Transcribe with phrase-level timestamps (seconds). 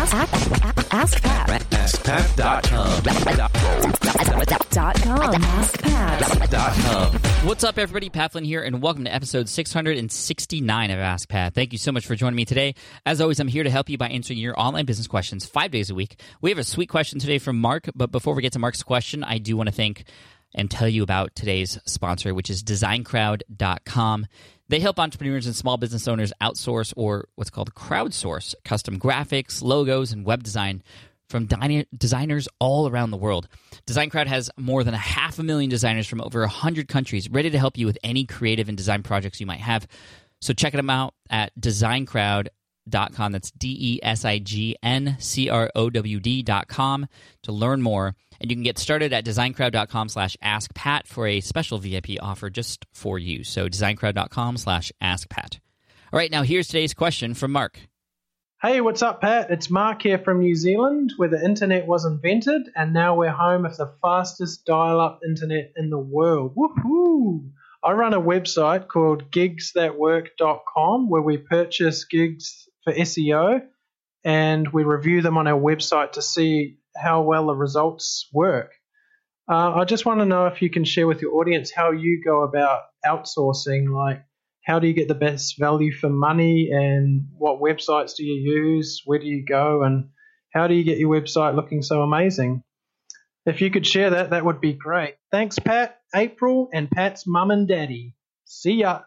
[0.00, 1.60] Ask, ask, ask Pat.
[1.60, 3.02] AskPat.com.
[4.70, 5.42] Dot com.
[5.42, 7.44] AskPat.
[7.44, 8.08] What's up, everybody?
[8.08, 11.52] Pat Flynn here, and welcome to episode 669 of Ask Pat.
[11.52, 12.76] Thank you so much for joining me today.
[13.04, 15.90] As always, I'm here to help you by answering your online business questions five days
[15.90, 16.18] a week.
[16.40, 19.22] We have a sweet question today from Mark, but before we get to Mark's question,
[19.22, 20.04] I do want to thank
[20.54, 24.26] and tell you about today's sponsor, which is designcrowd.com.
[24.70, 30.12] They help entrepreneurs and small business owners outsource or what's called crowdsource custom graphics, logos,
[30.12, 30.84] and web design
[31.28, 31.48] from
[31.96, 33.48] designers all around the world.
[33.84, 37.50] Design Crowd has more than a half a million designers from over 100 countries ready
[37.50, 39.88] to help you with any creative and design projects you might have.
[40.40, 42.50] So check them out at designcrowd.com.
[42.90, 47.06] Dot com that's D E S I G N C R O W D.com
[47.42, 48.14] to learn more.
[48.40, 52.50] And you can get started at designcrowd.com slash ask Pat for a special VIP offer
[52.50, 53.44] just for you.
[53.44, 55.58] So designcrowd.com slash ask Pat.
[56.12, 57.78] All right, now here's today's question from Mark.
[58.62, 59.50] Hey, what's up, Pat?
[59.50, 63.64] It's Mark here from New Zealand, where the internet was invented, and now we're home
[63.64, 66.54] of the fastest dial up internet in the world.
[66.56, 67.50] Woohoo!
[67.82, 73.60] I run a website called gigsthatwork.com where we purchase gigs for SEO
[74.24, 78.72] and we review them on our website to see how well the results work.
[79.50, 82.22] Uh, I just want to know if you can share with your audience how you
[82.24, 84.22] go about outsourcing, like
[84.64, 89.02] how do you get the best value for money and what websites do you use
[89.04, 90.08] where do you go and
[90.52, 92.62] how do you get your website looking so amazing
[93.46, 97.50] if you could share that that would be great thanks pat april and pat's mum
[97.50, 98.14] and daddy
[98.44, 99.00] see ya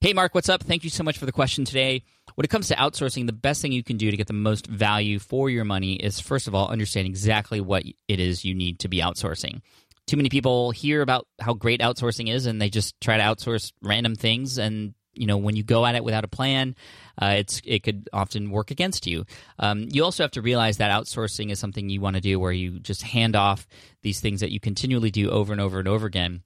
[0.00, 0.64] Hey, Mark, what's up?
[0.64, 2.02] Thank you so much for the question today.
[2.34, 4.66] When it comes to outsourcing, the best thing you can do to get the most
[4.66, 8.80] value for your money is, first of all, understand exactly what it is you need
[8.80, 9.60] to be outsourcing.
[10.06, 13.72] Too many people hear about how great outsourcing is and they just try to outsource
[13.82, 14.58] random things.
[14.58, 16.74] And, you know, when you go at it without a plan,
[17.20, 19.24] uh, it's it could often work against you.
[19.58, 22.52] Um, you also have to realize that outsourcing is something you want to do where
[22.52, 23.66] you just hand off
[24.02, 26.42] these things that you continually do over and over and over again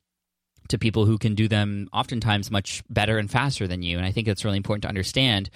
[0.69, 3.97] to people who can do them oftentimes much better and faster than you.
[3.97, 5.51] And I think that's really important to understand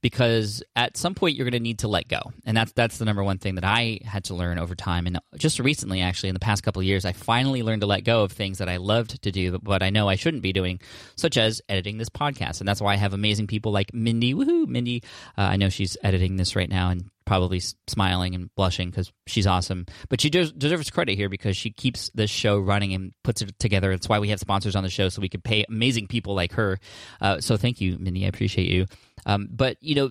[0.00, 2.32] because at some point you're going to need to let go.
[2.44, 5.06] And that's that's the number one thing that I had to learn over time.
[5.06, 8.04] And just recently, actually, in the past couple of years, I finally learned to let
[8.04, 10.80] go of things that I loved to do, but I know I shouldn't be doing,
[11.16, 12.60] such as editing this podcast.
[12.60, 14.34] And that's why I have amazing people like Mindy.
[14.34, 15.02] Woohoo, Mindy!
[15.36, 19.46] Uh, I know she's editing this right now, and probably smiling and blushing because she's
[19.46, 19.84] awesome.
[20.08, 23.58] But she des- deserves credit here because she keeps this show running and puts it
[23.58, 23.92] together.
[23.92, 26.52] It's why we have sponsors on the show so we can pay amazing people like
[26.52, 26.78] her.
[27.20, 28.24] Uh, so thank you, Mindy.
[28.24, 28.86] I appreciate you.
[29.26, 30.10] Um, but you know,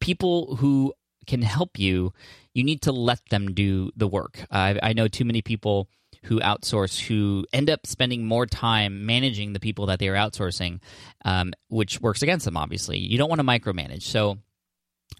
[0.00, 0.94] people who
[1.26, 2.12] can help you,
[2.54, 4.46] you need to let them do the work.
[4.50, 5.88] I, I know too many people
[6.24, 10.80] who outsource who end up spending more time managing the people that they are outsourcing,
[11.24, 12.56] um, which works against them.
[12.56, 14.02] Obviously, you don't want to micromanage.
[14.02, 14.38] So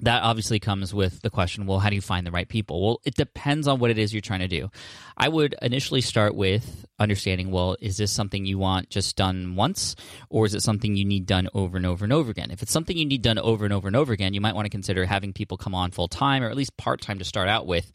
[0.01, 2.85] that obviously comes with the question well how do you find the right people?
[2.85, 4.71] Well it depends on what it is you're trying to do.
[5.17, 9.97] I would initially start with understanding well is this something you want just done once
[10.31, 12.51] or is it something you need done over and over and over again?
[12.51, 14.67] If it's something you need done over and over and over again you might want
[14.67, 17.49] to consider having people come on full time or at least part time to start
[17.49, 17.93] out with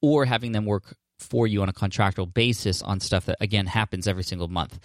[0.00, 4.08] or having them work for you on a contractual basis on stuff that again happens
[4.08, 4.78] every single month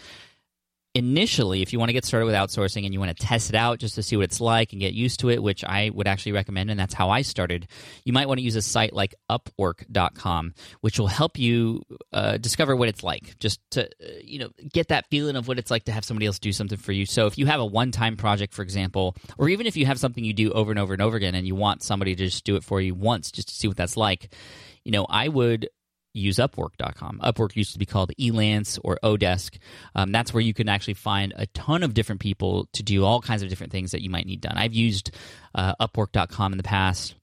[0.95, 3.55] initially, if you want to get started with outsourcing and you want to test it
[3.55, 6.07] out just to see what it's like and get used to it, which I would
[6.07, 7.67] actually recommend, and that's how I started,
[8.05, 12.75] you might want to use a site like Upwork.com, which will help you uh, discover
[12.75, 13.87] what it's like, just to uh,
[14.23, 16.77] you know get that feeling of what it's like to have somebody else do something
[16.77, 17.05] for you.
[17.05, 20.23] So if you have a one-time project, for example, or even if you have something
[20.23, 22.55] you do over and over and over again, and you want somebody to just do
[22.55, 24.33] it for you once, just to see what that's like,
[24.83, 25.69] you know, I would
[26.19, 27.19] use Upwork.com.
[27.23, 29.57] Upwork used to be called Elance or Odesk.
[29.95, 33.21] Um, that's where you can actually find a ton of different people to do all
[33.21, 34.57] kinds of different things that you might need done.
[34.57, 35.11] I've used
[35.55, 37.15] uh, Upwork.com in the past,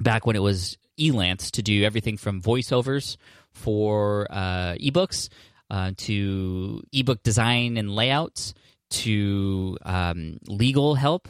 [0.00, 3.16] back when it was Elance, to do everything from voiceovers
[3.52, 5.28] for uh, ebooks
[5.70, 8.54] uh, to ebook design and layouts
[8.90, 11.28] to um, legal help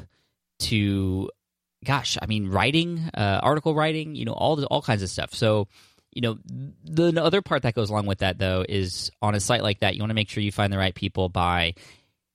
[0.60, 1.30] to
[1.84, 5.68] gosh i mean writing uh, article writing you know all all kinds of stuff so
[6.12, 6.38] you know
[6.84, 9.94] the other part that goes along with that though is on a site like that
[9.94, 11.74] you want to make sure you find the right people by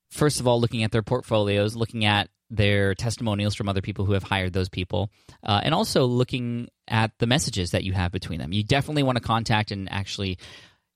[0.09, 4.13] first of all looking at their portfolios looking at their testimonials from other people who
[4.13, 5.09] have hired those people
[5.43, 8.53] uh, and also looking at the messages that you have between them.
[8.53, 10.37] You definitely want to contact and actually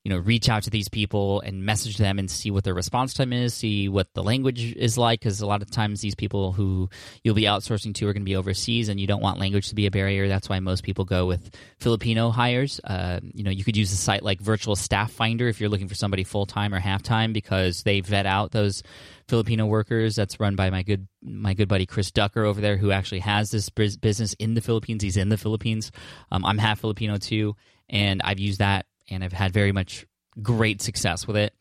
[0.07, 3.13] you know reach out to these people and message them and see what their response
[3.13, 6.53] time is, see what the language is like, because a lot of times these people
[6.53, 6.89] who
[7.25, 9.75] you'll be outsourcing to are going to be overseas, and you don't want language to
[9.75, 10.29] be a barrier.
[10.29, 12.79] That's why most people go with Filipino hires.
[12.85, 15.89] Uh, you know, you could use a site like Virtual Staff Finder if you're looking
[15.89, 18.83] for somebody full time or half time because they vet out those
[19.27, 20.15] Filipino workers.
[20.15, 23.51] That's run by my good my good buddy Chris Ducker over there, who actually has
[23.51, 25.03] this business in the Philippines.
[25.03, 25.91] He's in the Philippines.
[26.31, 27.57] Um, I'm half Filipino too,
[27.89, 30.05] and I've used that and I've had very much
[30.41, 31.53] great success with it.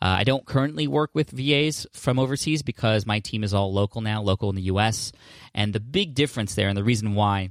[0.00, 4.00] Uh, I don't currently work with VAs from overseas because my team is all local
[4.00, 5.12] now, local in the U.S.
[5.54, 7.50] And the big difference there, and the reason why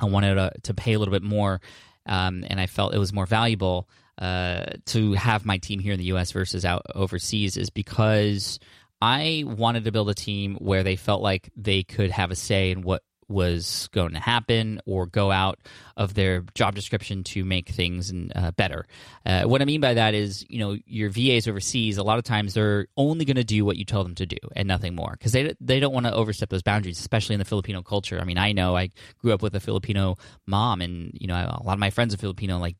[0.00, 1.60] I wanted to, to pay a little bit more,
[2.06, 3.88] um, and I felt it was more valuable
[4.18, 6.30] uh, to have my team here in the U.S.
[6.30, 8.60] versus out overseas, is because
[9.02, 12.70] I wanted to build a team where they felt like they could have a say
[12.70, 15.58] in what was going to happen or go out
[15.96, 18.86] of their job description to make things uh, better.
[19.24, 22.24] Uh, what I mean by that is, you know, your VAs overseas, a lot of
[22.24, 25.12] times they're only going to do what you tell them to do and nothing more
[25.12, 28.20] because they, they don't want to overstep those boundaries, especially in the Filipino culture.
[28.20, 30.16] I mean, I know I grew up with a Filipino
[30.46, 32.76] mom and, you know, a lot of my friends are Filipino, like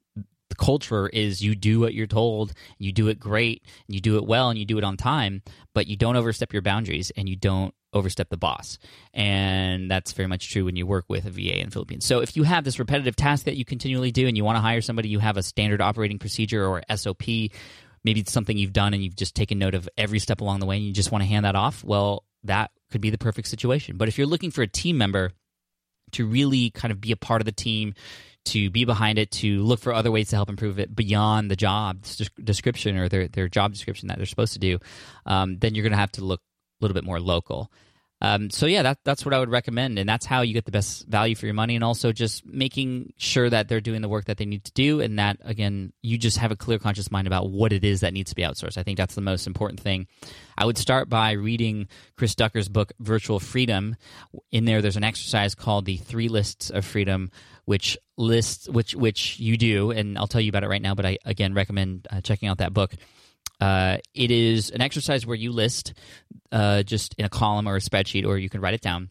[0.54, 4.16] the culture is you do what you're told, you do it great, and you do
[4.16, 5.42] it well, and you do it on time,
[5.74, 8.78] but you don't overstep your boundaries and you don't overstep the boss.
[9.14, 12.04] And that's very much true when you work with a VA in the Philippines.
[12.04, 14.60] So if you have this repetitive task that you continually do and you want to
[14.60, 17.22] hire somebody, you have a standard operating procedure or SOP.
[18.04, 20.66] Maybe it's something you've done and you've just taken note of every step along the
[20.66, 21.82] way and you just want to hand that off.
[21.82, 23.96] Well, that could be the perfect situation.
[23.96, 25.30] But if you're looking for a team member
[26.12, 27.94] to really kind of be a part of the team,
[28.46, 31.56] to be behind it, to look for other ways to help improve it beyond the
[31.56, 32.04] job
[32.42, 34.78] description or their, their job description that they're supposed to do,
[35.24, 36.42] um, then you're going to have to look
[36.84, 37.70] little bit more local.
[38.20, 40.70] Um, so yeah, that, that's what I would recommend, and that's how you get the
[40.70, 44.26] best value for your money, and also just making sure that they're doing the work
[44.26, 47.26] that they need to do, and that again, you just have a clear, conscious mind
[47.26, 48.78] about what it is that needs to be outsourced.
[48.78, 50.06] I think that's the most important thing.
[50.56, 51.86] I would start by reading
[52.16, 53.94] Chris Ducker's book, Virtual Freedom.
[54.50, 57.30] In there, there's an exercise called the Three Lists of Freedom,
[57.66, 60.94] which lists which which you do, and I'll tell you about it right now.
[60.94, 62.94] But I again recommend uh, checking out that book.
[63.64, 65.94] Uh, it is an exercise where you list
[66.52, 69.08] uh, just in a column or a spreadsheet, or you can write it down.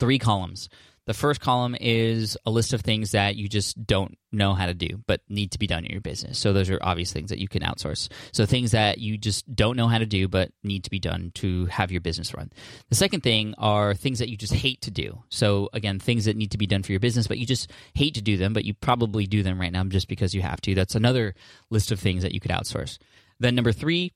[0.00, 0.68] Three columns.
[1.06, 4.74] The first column is a list of things that you just don't know how to
[4.74, 6.36] do, but need to be done in your business.
[6.36, 8.08] So those are obvious things that you can outsource.
[8.32, 11.30] So things that you just don't know how to do, but need to be done
[11.36, 12.50] to have your business run.
[12.88, 15.22] The second thing are things that you just hate to do.
[15.28, 18.14] So again, things that need to be done for your business, but you just hate
[18.14, 20.74] to do them, but you probably do them right now just because you have to.
[20.74, 21.36] That's another
[21.70, 22.98] list of things that you could outsource.
[23.40, 24.12] Then number three,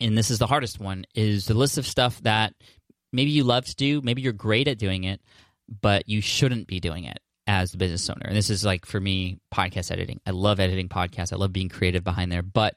[0.00, 2.54] and this is the hardest one, is the list of stuff that
[3.12, 5.20] maybe you love to do, maybe you're great at doing it,
[5.82, 8.26] but you shouldn't be doing it as the business owner.
[8.26, 10.20] And this is like for me, podcast editing.
[10.26, 11.32] I love editing podcasts.
[11.32, 12.76] I love being creative behind there, but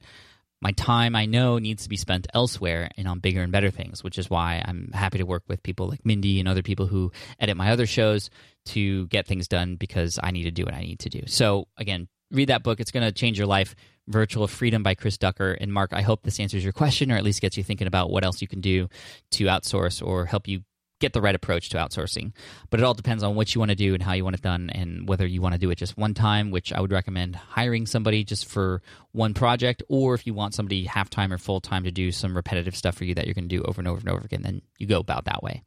[0.62, 4.04] my time I know needs to be spent elsewhere and on bigger and better things,
[4.04, 7.12] which is why I'm happy to work with people like Mindy and other people who
[7.39, 8.30] edit my other shows
[8.66, 11.24] to get things done because I need to do what I need to do.
[11.27, 12.80] So again, read that book.
[12.80, 13.74] It's going to change your life.
[14.09, 15.53] Virtual Freedom by Chris Ducker.
[15.53, 18.09] And Mark, I hope this answers your question or at least gets you thinking about
[18.09, 18.89] what else you can do
[19.31, 20.63] to outsource or help you
[21.00, 22.33] get the right approach to outsourcing.
[22.69, 24.41] But it all depends on what you want to do and how you want it
[24.41, 27.35] done and whether you want to do it just one time, which I would recommend
[27.35, 31.61] hiring somebody just for one project, or if you want somebody half time or full
[31.61, 33.88] time to do some repetitive stuff for you that you're going to do over and
[33.88, 35.63] over and over again, then you go about that way.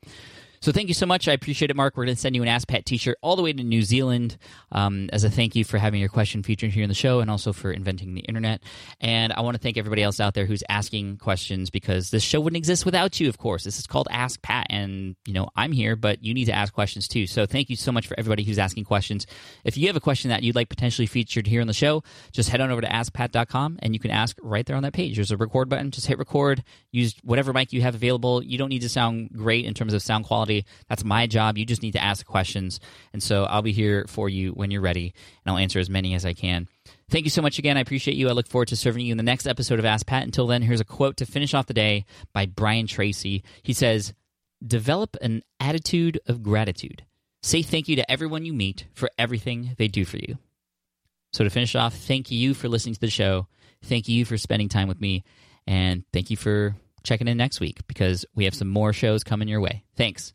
[0.62, 1.26] So thank you so much.
[1.26, 1.96] I appreciate it, Mark.
[1.96, 4.36] We're going to send you an Ask Pat t-shirt all the way to New Zealand
[4.70, 7.28] um, as a thank you for having your question featured here in the show and
[7.28, 8.62] also for inventing the internet.
[9.00, 12.38] And I want to thank everybody else out there who's asking questions because this show
[12.38, 13.64] wouldn't exist without you, of course.
[13.64, 16.72] This is called Ask Pat and, you know, I'm here, but you need to ask
[16.72, 17.26] questions too.
[17.26, 19.26] So thank you so much for everybody who's asking questions.
[19.64, 22.50] If you have a question that you'd like potentially featured here on the show, just
[22.50, 25.16] head on over to askpat.com and you can ask right there on that page.
[25.16, 25.90] There's a record button.
[25.90, 26.62] Just hit record.
[26.92, 28.44] Use whatever mic you have available.
[28.44, 30.51] You don't need to sound great in terms of sound quality
[30.88, 31.58] That's my job.
[31.58, 32.80] You just need to ask questions.
[33.12, 36.14] And so I'll be here for you when you're ready, and I'll answer as many
[36.14, 36.68] as I can.
[37.10, 37.76] Thank you so much again.
[37.76, 38.28] I appreciate you.
[38.28, 40.24] I look forward to serving you in the next episode of Ask Pat.
[40.24, 43.42] Until then, here's a quote to finish off the day by Brian Tracy.
[43.62, 44.14] He says,
[44.64, 47.04] Develop an attitude of gratitude.
[47.42, 50.38] Say thank you to everyone you meet for everything they do for you.
[51.32, 53.48] So, to finish off, thank you for listening to the show.
[53.82, 55.24] Thank you for spending time with me.
[55.66, 59.48] And thank you for checking in next week because we have some more shows coming
[59.48, 59.84] your way.
[59.96, 60.34] Thanks.